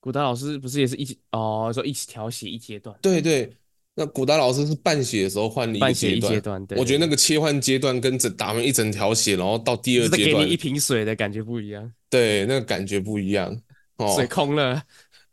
[0.00, 3.56] 古达老师不是也是一起哦，说一起调血一阶段，对对。
[3.96, 11.92] 那古达老师是半写的时候换了一个阶段，我觉得那个切换阶段跟整打完一整条写，然后到第二阶段，给你一瓶水的感觉不一样。
[12.10, 13.56] 对，那个感觉不一样，
[13.98, 14.82] 哦，水空了。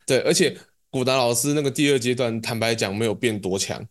[0.06, 0.56] 对，而且
[0.90, 3.84] 古达老师那个第二阶段，坦白讲没有变多强。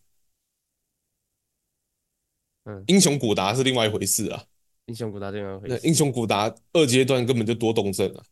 [2.64, 4.42] 嗯，英雄古达是另外一回事啊。
[4.92, 5.88] 英雄古达另外一回事。
[5.88, 8.22] 英雄古达二阶段根本就多动症了。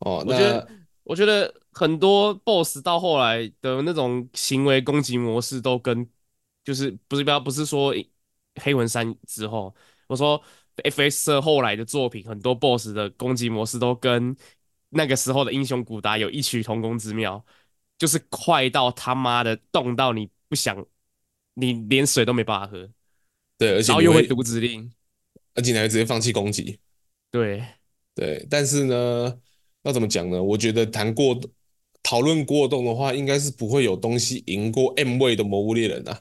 [0.00, 0.66] 哦，那。
[1.04, 6.08] 我觉得很多 BOSS 到后来的那种行为攻击模式都跟，
[6.64, 7.94] 就是不是不要不是说
[8.54, 9.74] 黑魂三之后，
[10.06, 10.42] 我说
[10.76, 14.34] FS 后来的作品，很多 BOSS 的攻击模式都跟
[14.88, 17.44] 那个时候的英雄古达有异曲同工之妙，
[17.98, 20.86] 就是快到他妈的冻到你不想，
[21.52, 22.88] 你连水都没办法喝，
[23.58, 24.90] 对，而且然后又会读指令，
[25.54, 26.78] 而且你还直接放弃攻击，
[27.30, 27.64] 对
[28.14, 29.38] 对，但是呢。
[29.86, 30.42] 要怎么讲呢？
[30.42, 31.38] 我觉得谈过
[32.02, 36.20] 讨论过动的话，应该是不会有东西赢过 M 位的魔物猎人啊。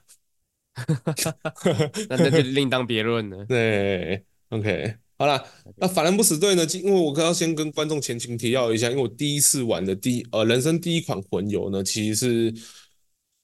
[2.09, 3.45] 那那就另当别论了。
[3.45, 5.41] 对，OK，好了，
[5.77, 6.65] 那法兰不死队呢？
[6.73, 12.53] 因为我刚刚先跟观众前情提要一下，因为我第一次玩的第呃人生第一款魂游呢，其实是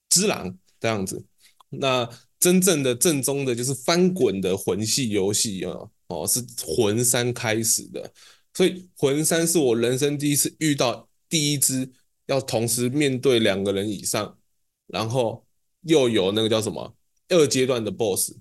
[0.10, 1.26] 之狼这样子。
[1.70, 2.06] 那
[2.40, 5.74] 真正的正宗的就是翻滚的魂系游戏啊，
[6.08, 8.12] 哦，是魂三开始的。
[8.54, 11.90] 所以魂三是我人生第一次遇到第一只
[12.26, 14.38] 要同时面对两个人以上，
[14.88, 15.46] 然后
[15.82, 16.96] 又有那个叫什么
[17.30, 18.34] 二阶段的 BOSS。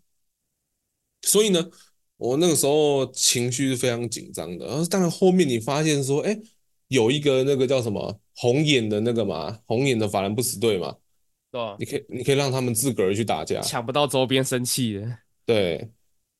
[1.23, 1.69] 所以呢，
[2.17, 4.67] 我那个时候情绪是非常紧张的。
[4.67, 6.41] 然后当然后面你发现说，哎，
[6.89, 10.97] 有一个那个叫什么红眼的那个嘛，红眼的法兰不死队嘛，
[11.51, 15.19] 对啊，你可以你可以让他们自个儿去打架，抢不到周边生气的。
[15.47, 15.91] 对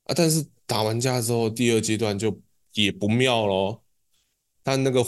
[0.05, 2.41] 啊，但是打完架之后，第二阶段就。
[2.75, 3.83] 也不妙咯，
[4.63, 5.05] 他那个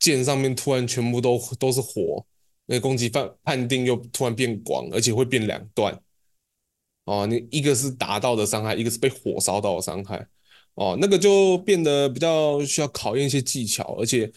[0.00, 2.26] 剑上面突然全部都都是火，
[2.64, 5.96] 那个攻击判判定又突然变广，而且会变两段。
[7.04, 10.26] 哦，你一个是达到的伤害，一个是被火烧到的伤害。
[10.74, 14.32] 哦，那个就变得比较需要考验一些技巧，而且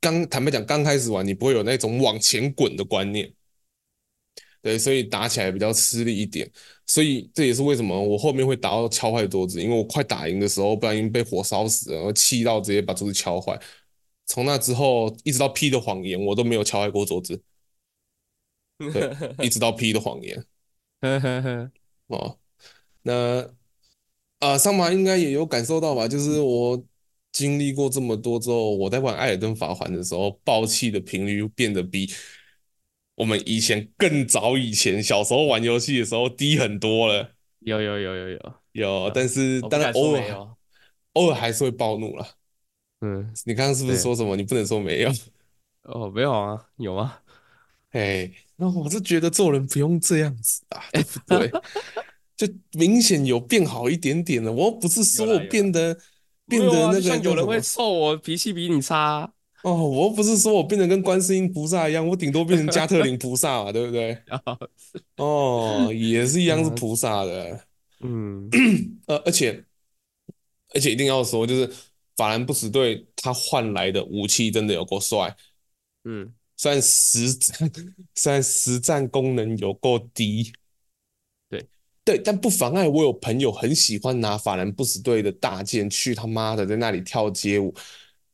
[0.00, 3.30] 刚坦白讲，刚开始玩你不会有那种往前滚的观念。
[4.60, 6.50] 对，所以打起来比较吃力一点，
[6.86, 13.58] 所以这也是为什么我后面会打到敲坏桌子，因为我快打赢的时候，不小心被火烧死了，然后气到直接把桌子敲坏。
[14.26, 17.40] 从那之后，一直到 P 的谎言，我都没有敲坏过桌子。
[18.92, 20.44] 对，一直到 P 的谎言。
[22.08, 22.38] 哦，
[23.02, 23.50] 那
[24.40, 26.06] 啊，桑麻应该也有感受到吧？
[26.06, 26.82] 就是我
[27.32, 32.08] 经历过这么多之后，我在玩《艾尔登法环》的时候，爆气的频率变得比
[33.18, 37.32] 我们以前更早以前小时候玩游戏的时候低很多了。
[37.60, 40.56] 有有有有有有，但是当然偶尔
[41.14, 42.26] 偶尔还是会暴怒了。
[43.00, 44.36] 嗯，你刚刚是不是说什么？
[44.36, 45.10] 你不能说没有。
[45.82, 47.18] 哦，没有啊，有吗？
[47.90, 51.50] 哎，那我是觉得做人不用这样子啊， 对不对？
[52.36, 54.52] 就明显有变好一点点了。
[54.52, 55.98] 我不是说我变得
[56.46, 59.88] 变得那个，像有人会臭我脾气比你差哦。
[59.88, 64.16] 我又不是说我变成跟观世音菩萨一样，我顶多变成加特林菩萨嘛， 对不对？
[65.16, 67.64] 哦，也是一样是菩萨的。
[68.00, 68.48] 嗯，
[69.06, 69.64] 呃，而且
[70.74, 71.72] 而且一定要说，就是
[72.16, 75.34] 法兰不死队他换来的武器真的有够帅。
[76.04, 77.70] 嗯，虽然实战
[78.14, 80.52] 虽然实战功能有够低。
[82.04, 87.74] 对，但不妨碍我有朋友很喜欢拿法兰不死队的大剑去他妈的在那里跳街舞，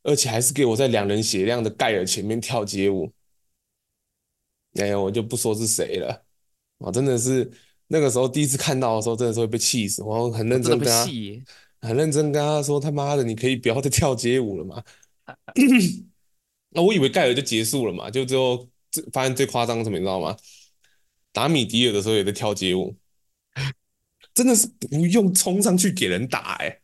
[0.04, 3.12] 而且还是给我在两人血量的盖尔前面跳街舞。
[4.74, 6.24] 哎呀，我就不说是谁了，
[6.78, 7.50] 我真的是
[7.88, 10.02] 那个时候第一次看到的时候，真的是会被气死。
[10.02, 11.04] 我很认真跟他，
[11.80, 14.82] 很认真跟他说：“他妈的，你可以不要再跳街舞了嘛？”
[16.70, 18.68] 那我以为盖尔就结束了嘛，就最后
[19.12, 20.36] 发现最夸张的什么，你知道吗？
[21.32, 22.96] 打米迪尔的时候也在跳街舞。
[24.34, 26.82] 真的是不用冲上去给人打哎、欸，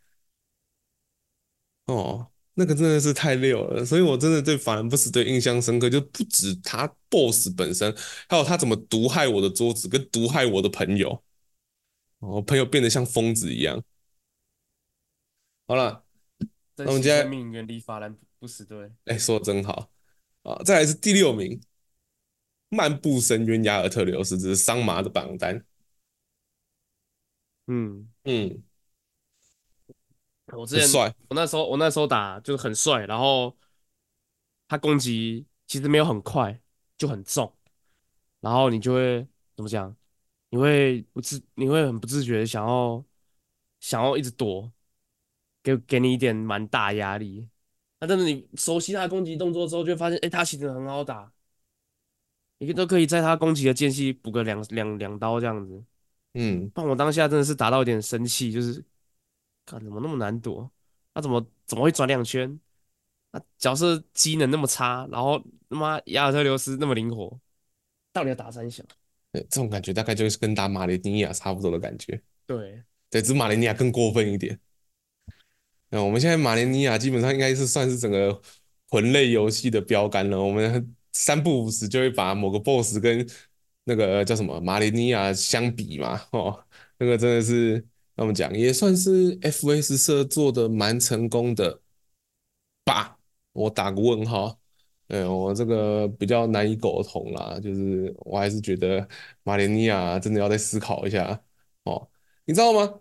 [1.86, 7.94] 哦，那个真的是太溜了，所以我真的对法兰不死队印象深刻，就不止他 BOSS 本身，
[8.28, 11.10] 还有他怎么毒害我的桌子跟毒害我的朋友，
[12.18, 13.82] 哦，我朋友变得像疯子一样。
[15.66, 16.04] 好了，
[16.76, 19.90] 那我们接下来生命远离法兰不死队，哎，说的真好
[20.42, 20.60] 啊！
[20.64, 21.60] 再来是第六名，
[22.70, 25.64] 漫步深渊雅尔特留斯，这是桑麻的榜单。
[27.68, 28.62] 嗯嗯，
[30.56, 33.56] 我之前帅，我那时候我那时候打就是很帅，然后
[34.68, 36.60] 他攻击其实没有很快，
[36.98, 37.52] 就很重，
[38.40, 39.94] 然后你就会怎么讲？
[40.50, 43.04] 你会不自你会很不自觉的想要
[43.78, 44.70] 想要一直躲，
[45.62, 47.48] 给给你一点蛮大压力。
[48.00, 51.32] 那但是你熟悉他的攻击动作之后，就会发现，哎，他其实很好打，
[52.58, 55.84] 你都可以在他攻击的间隙补个两两两刀这样子。
[56.34, 58.84] 嗯，但我当下真的是打到有点生气，就是，
[59.78, 60.70] 看怎么那么难躲？
[61.14, 62.58] 他、啊、怎么怎么会转两圈？
[63.30, 67.38] 啊，角色机能那么差，然后他妈亚尔特留斯那么灵活，
[68.12, 68.82] 到底要打三小？
[69.32, 72.20] 对，这种感觉大概就是跟打马连尼亚差不多的感觉。
[72.46, 74.58] 对，对，只是马连尼亚更过分一点。
[75.90, 78.40] 那我们现在马连尼亚基本上应该是算是整个
[78.88, 80.40] 魂类游戏的标杆了。
[80.40, 83.28] 我们三不五时就会把某个 BOSS 跟
[83.84, 86.64] 那个叫什么马连尼亚相比嘛，哦，
[86.98, 87.84] 那个真的是
[88.20, 91.80] 那么讲，也算是 FS 社做的蛮成功的
[92.84, 93.16] 吧。
[93.52, 94.60] 我打个问号，
[95.08, 99.08] 哎，我这个比较难以苟同啦，就是我还是觉得
[99.42, 101.42] 马连尼亚真的要再思考一下
[101.84, 102.06] 哦。
[102.44, 103.00] 你知道吗？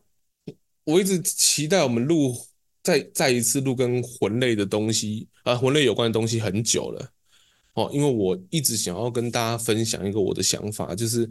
[0.85, 2.33] 我一直期待我们录
[2.81, 7.11] 再再一次录跟魂类的东西啊，魂类有关的东西很久了。
[7.73, 11.27] 哦，因为我一直想要跟大家分享一个我的想法，就是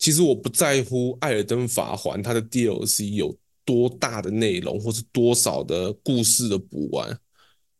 [0.00, 7.16] 其实我不在乎《艾尔登法环》它的 DLC 有多大的内容，或是多少的故事的补完，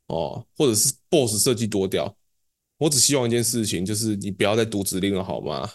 [0.06, 2.14] 哦，或者是 BOSS 设计多屌，
[2.76, 5.68] 我只希望一件事情，就是你不要再读指令了，好吗？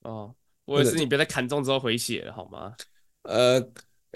[0.00, 0.34] 哦，
[0.66, 2.74] 我也是，你别再砍中之后回血了，好吗？
[3.22, 3.60] 呃，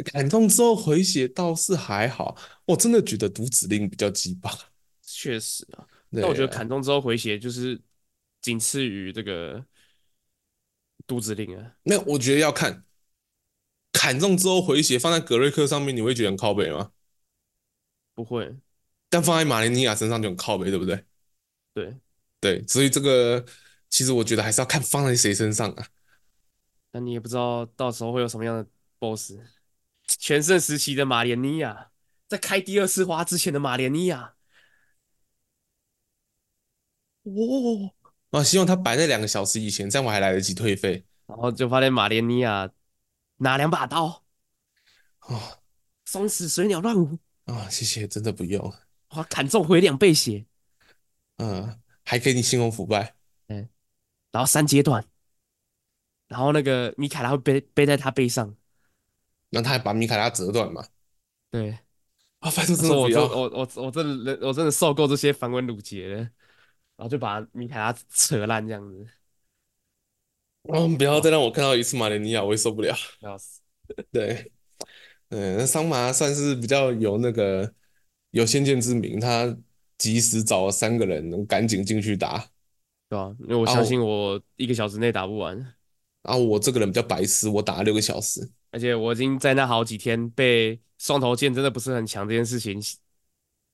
[0.05, 4.51] 砍中之后回血倒是还好，我真的觉得读指令比较鸡巴，
[5.03, 5.87] 确实啊。
[6.13, 7.81] 但我觉得砍中之后回血就是
[8.41, 9.65] 仅次于这个
[11.07, 11.77] 读指令啊。
[11.83, 12.85] 那我觉得要看
[13.93, 16.93] 砍中之后回血放在格瑞克上面，你会觉得很靠北吗？
[18.15, 18.57] 不会。
[19.09, 21.05] 但放在马连尼亚身上就很靠北，对不对？
[21.73, 21.97] 对
[22.41, 23.45] 对，所以这个
[23.89, 25.87] 其实我觉得还是要看放在谁身上啊。
[26.93, 29.39] 那你也不知道到时候会有什么样的 BOSS。
[30.07, 31.91] 全盛时期的马连尼亚，
[32.29, 34.35] 在开第二次花之前的马连尼亚。
[37.23, 37.95] 哦，
[38.35, 38.43] 啊！
[38.43, 41.05] 希望他摆在两个小时以前，这样我还来得及退费。
[41.27, 42.69] 然后就发现马连尼亚
[43.37, 44.25] 拿两把刀，
[45.21, 45.59] 哦，
[46.05, 47.69] 双死水鸟乱舞啊！
[47.71, 48.75] 谢谢，真的不用。
[49.11, 50.45] 哇，砍中回两倍血，
[51.37, 53.15] 嗯，还给你星红腐败，
[53.47, 53.69] 嗯，
[54.33, 55.05] 然后三阶段，
[56.27, 58.55] 然后那个米卡拉会背背在他背上，
[59.51, 60.85] 然后他还把米卡拉折断嘛？
[61.53, 61.79] 对，
[62.41, 66.29] 啊，反正我我我我我真的我真的受够这些繁文缛节了。
[66.97, 69.07] 然后就把米凯拉扯烂这样子。
[70.73, 72.97] 嗯，不要再让我看到一次马连尼亚，我也受不了。
[73.21, 73.61] 要死。
[74.11, 74.51] 对，
[75.29, 77.75] 嗯，那桑麻算是比较有那个
[78.31, 79.55] 有先见之明，他
[79.99, 82.39] 及时找了三个人，能赶紧进去打，
[83.11, 83.37] 对吧？
[83.41, 85.55] 因为我相信我一个小时内打不完。
[86.23, 92.81] 然后我这个人比较白痴，我打了六个小时，而且我已经在那好几天被双头剑真的不是很强这件事情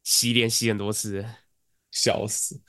[0.03, 1.25] 洗脸洗很多次，
[1.93, 2.61] 笑死。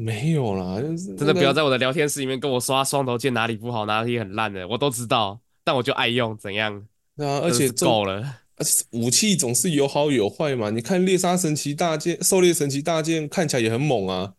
[0.00, 0.80] 没有啦，
[1.16, 6.86] 真的不要在我的聊天室里面跟我刷双头剑哪里不好，哪里很烂的，我都知道，但我就爱用，怎样？
[7.16, 10.70] 对啊，而且够了，而且武器总是有好有坏嘛。
[10.70, 14.34] 你看猎杀神奇大剑、狩猎神奇大剑看起来也很猛啊，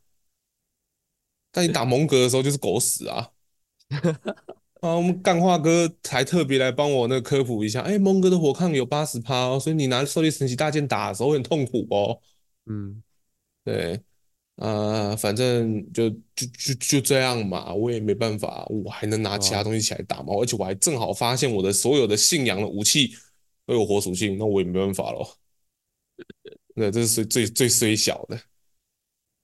[1.52, 3.30] 但你打蒙格的时候就是狗屎啊。
[4.82, 12.20] 啊，我们干话哥还特别来帮我那个科普一下，哎，蒙格的火抗有八十趴哦，所以你拿狩猎神奇大剑打的时候会很痛苦哦。
[12.66, 13.04] 嗯，
[13.64, 14.02] 对。
[14.62, 20.36] 啊、呃，反正就就就就这样嘛，我也没办法，我还能拿其他东西起来打吗？
[20.40, 23.16] 而且我还正好发现我的所有的信仰的武器
[23.66, 25.36] 都有火属性，那我也没办法咯。
[26.76, 28.40] 那这是最最最衰小的。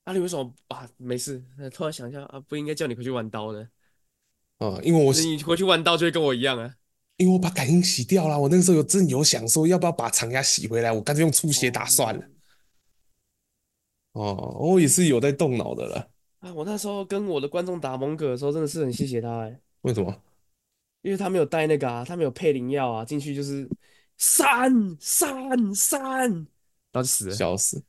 [0.03, 0.87] 啊，你为什么啊？
[0.97, 1.43] 没事，
[1.73, 3.67] 突然想一下啊，不应该叫你回去玩刀的
[4.59, 6.75] 啊，因为我你回去玩刀就会跟我一样啊，
[7.17, 8.39] 因为我把感应洗掉了。
[8.39, 12.21] 我那个时候有真有想说要不要把长牙洗回来，我干脆用出血打算了。
[12.21, 12.36] 哦
[14.17, 16.09] 哦，我也是有在动脑的了。
[16.39, 19.59] 啊，我那时候跟我的观众打蒙哥的时候，真的是很谢谢他哎。
[19.81, 20.15] 为什么？
[21.03, 23.69] 因为他没有带那个啊，他没有配灵药啊，进去就是
[24.17, 26.29] 三三三，
[26.91, 27.83] 然后就死了，笑死。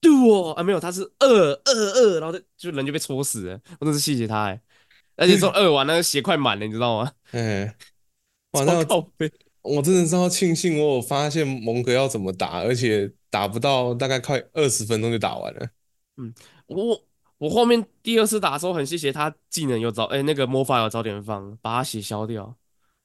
[0.00, 3.60] 对哦，啊没有，他是二二二，然后就就人就被戳死了。
[3.80, 4.60] 我真是谢谢他哎，
[5.16, 7.12] 而且说二完那个血快满了，你知道吗？
[7.32, 7.74] 哎，
[8.52, 9.30] 哇，那靠背。
[9.62, 15.68] 我真的是要庆幸，我有发现蒙格要怎么打，而且打不到大概快二十分钟就打完了。
[16.16, 16.34] 嗯，
[16.66, 17.02] 我
[17.38, 22.54] 我后面第二次打的时候很谢谢他技能有早哎、欸、那个魔法有早点放，把他血消掉。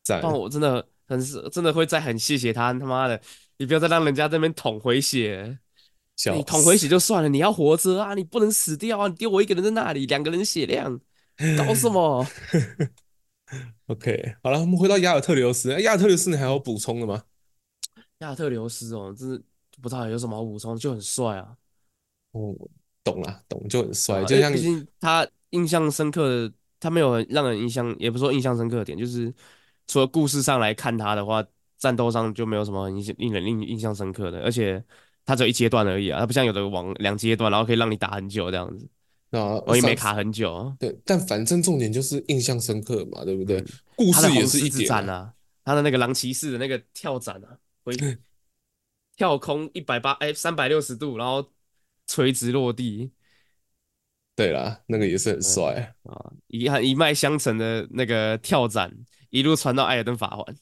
[0.08, 3.20] 但我真的很是真的会再很谢谢他他妈的，
[3.58, 5.58] 你不要再让人家这边捅回血，
[6.34, 11.00] 你捅回血就算了，你要活着啊，你不能死掉啊，你丢我一个人在那里，两个人血量，
[11.58, 12.26] 搞什么？
[13.88, 15.72] OK，好了，我们回到亚尔特留斯。
[15.82, 17.24] 亚尔特留斯，你还有补充的吗？
[18.20, 19.42] 亚尔特留斯哦，真是
[19.82, 21.56] 不知道有什么好补充，就很帅啊。
[22.32, 22.56] 哦，
[23.04, 24.54] 懂了，懂就很帅，啊、就像
[25.00, 29.34] 他印象深刻的，他没有很让人印象，也不是说印象深刻的点，就是
[29.88, 31.44] 除了故事上来看他的话，
[31.78, 34.84] 战斗上就没有什么很印象令人印印象深刻的，而且
[35.26, 38.88] 他只有一阶段而已啊，他不像有的王两阶段，然后可以让你打很久这样子。
[39.32, 40.74] 啊，我也没卡很久。
[40.80, 43.60] 对，但反正重点就是印象深刻嘛，对不对？
[43.60, 43.66] 嗯、
[43.96, 45.34] 故事也是一点啊，啊。
[45.66, 47.94] 他的那个狼骑士的那个跳斩啊，会
[49.16, 51.52] 跳空一百八哎三百六十度，然后
[52.06, 53.12] 垂直落地。
[54.36, 58.94] 对啦，那个也是很帅啊，一一脉相承的那个跳斩，
[59.30, 60.56] 一路传到艾尔登法环。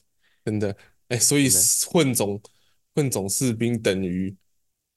[0.44, 0.70] 真的，
[1.08, 1.48] 哎、欸，所以
[1.90, 2.40] 混种
[2.94, 4.36] 混种士兵等于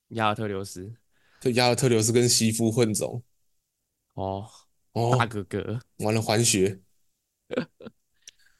[0.09, 0.93] 亚尔特留斯，
[1.41, 3.23] 就亚尔特留斯跟西夫混种。
[4.13, 4.47] 哦
[4.93, 6.79] 哦，大哥哥，完了还血。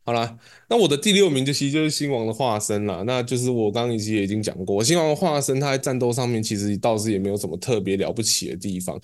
[0.07, 0.39] 好了，
[0.69, 3.03] 那我的第六名就其实就是新王的化身了。
[3.03, 8.97] 那就是我刚刚已经已经讲过，新王的化身他在战斗上面其实倒是也没有什么特别了不起的地方，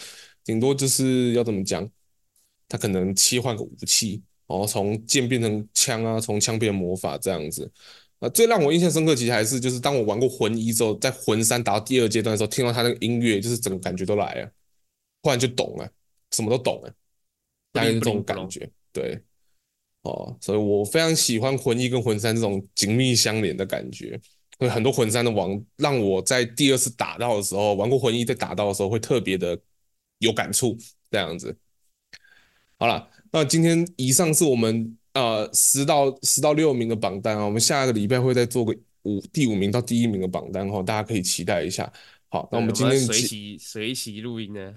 [0.46, 1.86] 顶多就是要怎么讲，
[2.70, 7.70] 他可能切换个武器，然后从剑变成枪啊，从枪变魔法这样子。
[8.20, 14.50] 啊，最让我印象深刻其实还是就是当我玩过魂一之后，在魂三打到第二阶段的时候，听到他那个音乐，就是整个感觉都来了，
[15.22, 15.90] 突然就懂了。
[16.32, 16.92] 什么都懂了，
[17.74, 19.22] 大概这种感觉，对，
[20.04, 24.18] 哦，所以我非常喜欢魂一跟魂三这种紧密相连的感觉。
[24.58, 29.60] 所以很多魂三的王让我在第二次打到的时候，玩过魂一再打到的时候，会特别的
[30.20, 30.78] 有感触。
[31.10, 31.56] 这样子，
[32.80, 41.94] 好了，那今天以上是我们呃十到十到六名的榜单啊，我们下个礼拜会再做个五第五名到第一名的榜单哈，大家可以期待一下。
[42.30, 44.74] 好，那我们今天随喜随喜录音呢。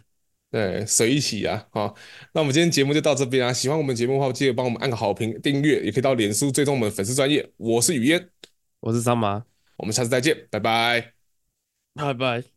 [0.51, 1.95] 对，随喜啊，好，
[2.33, 3.53] 那我们今天节目就到这边啊。
[3.53, 7.47] 喜欢我们节目的话，记得帮我们按个好评、订阅，也可以到脸书追踪我们粉丝专业。
[7.57, 8.29] 我是雨嫣，
[8.81, 9.45] 我是张麻，
[9.77, 11.13] 我们下次再见，拜拜，
[11.95, 12.56] 拜拜。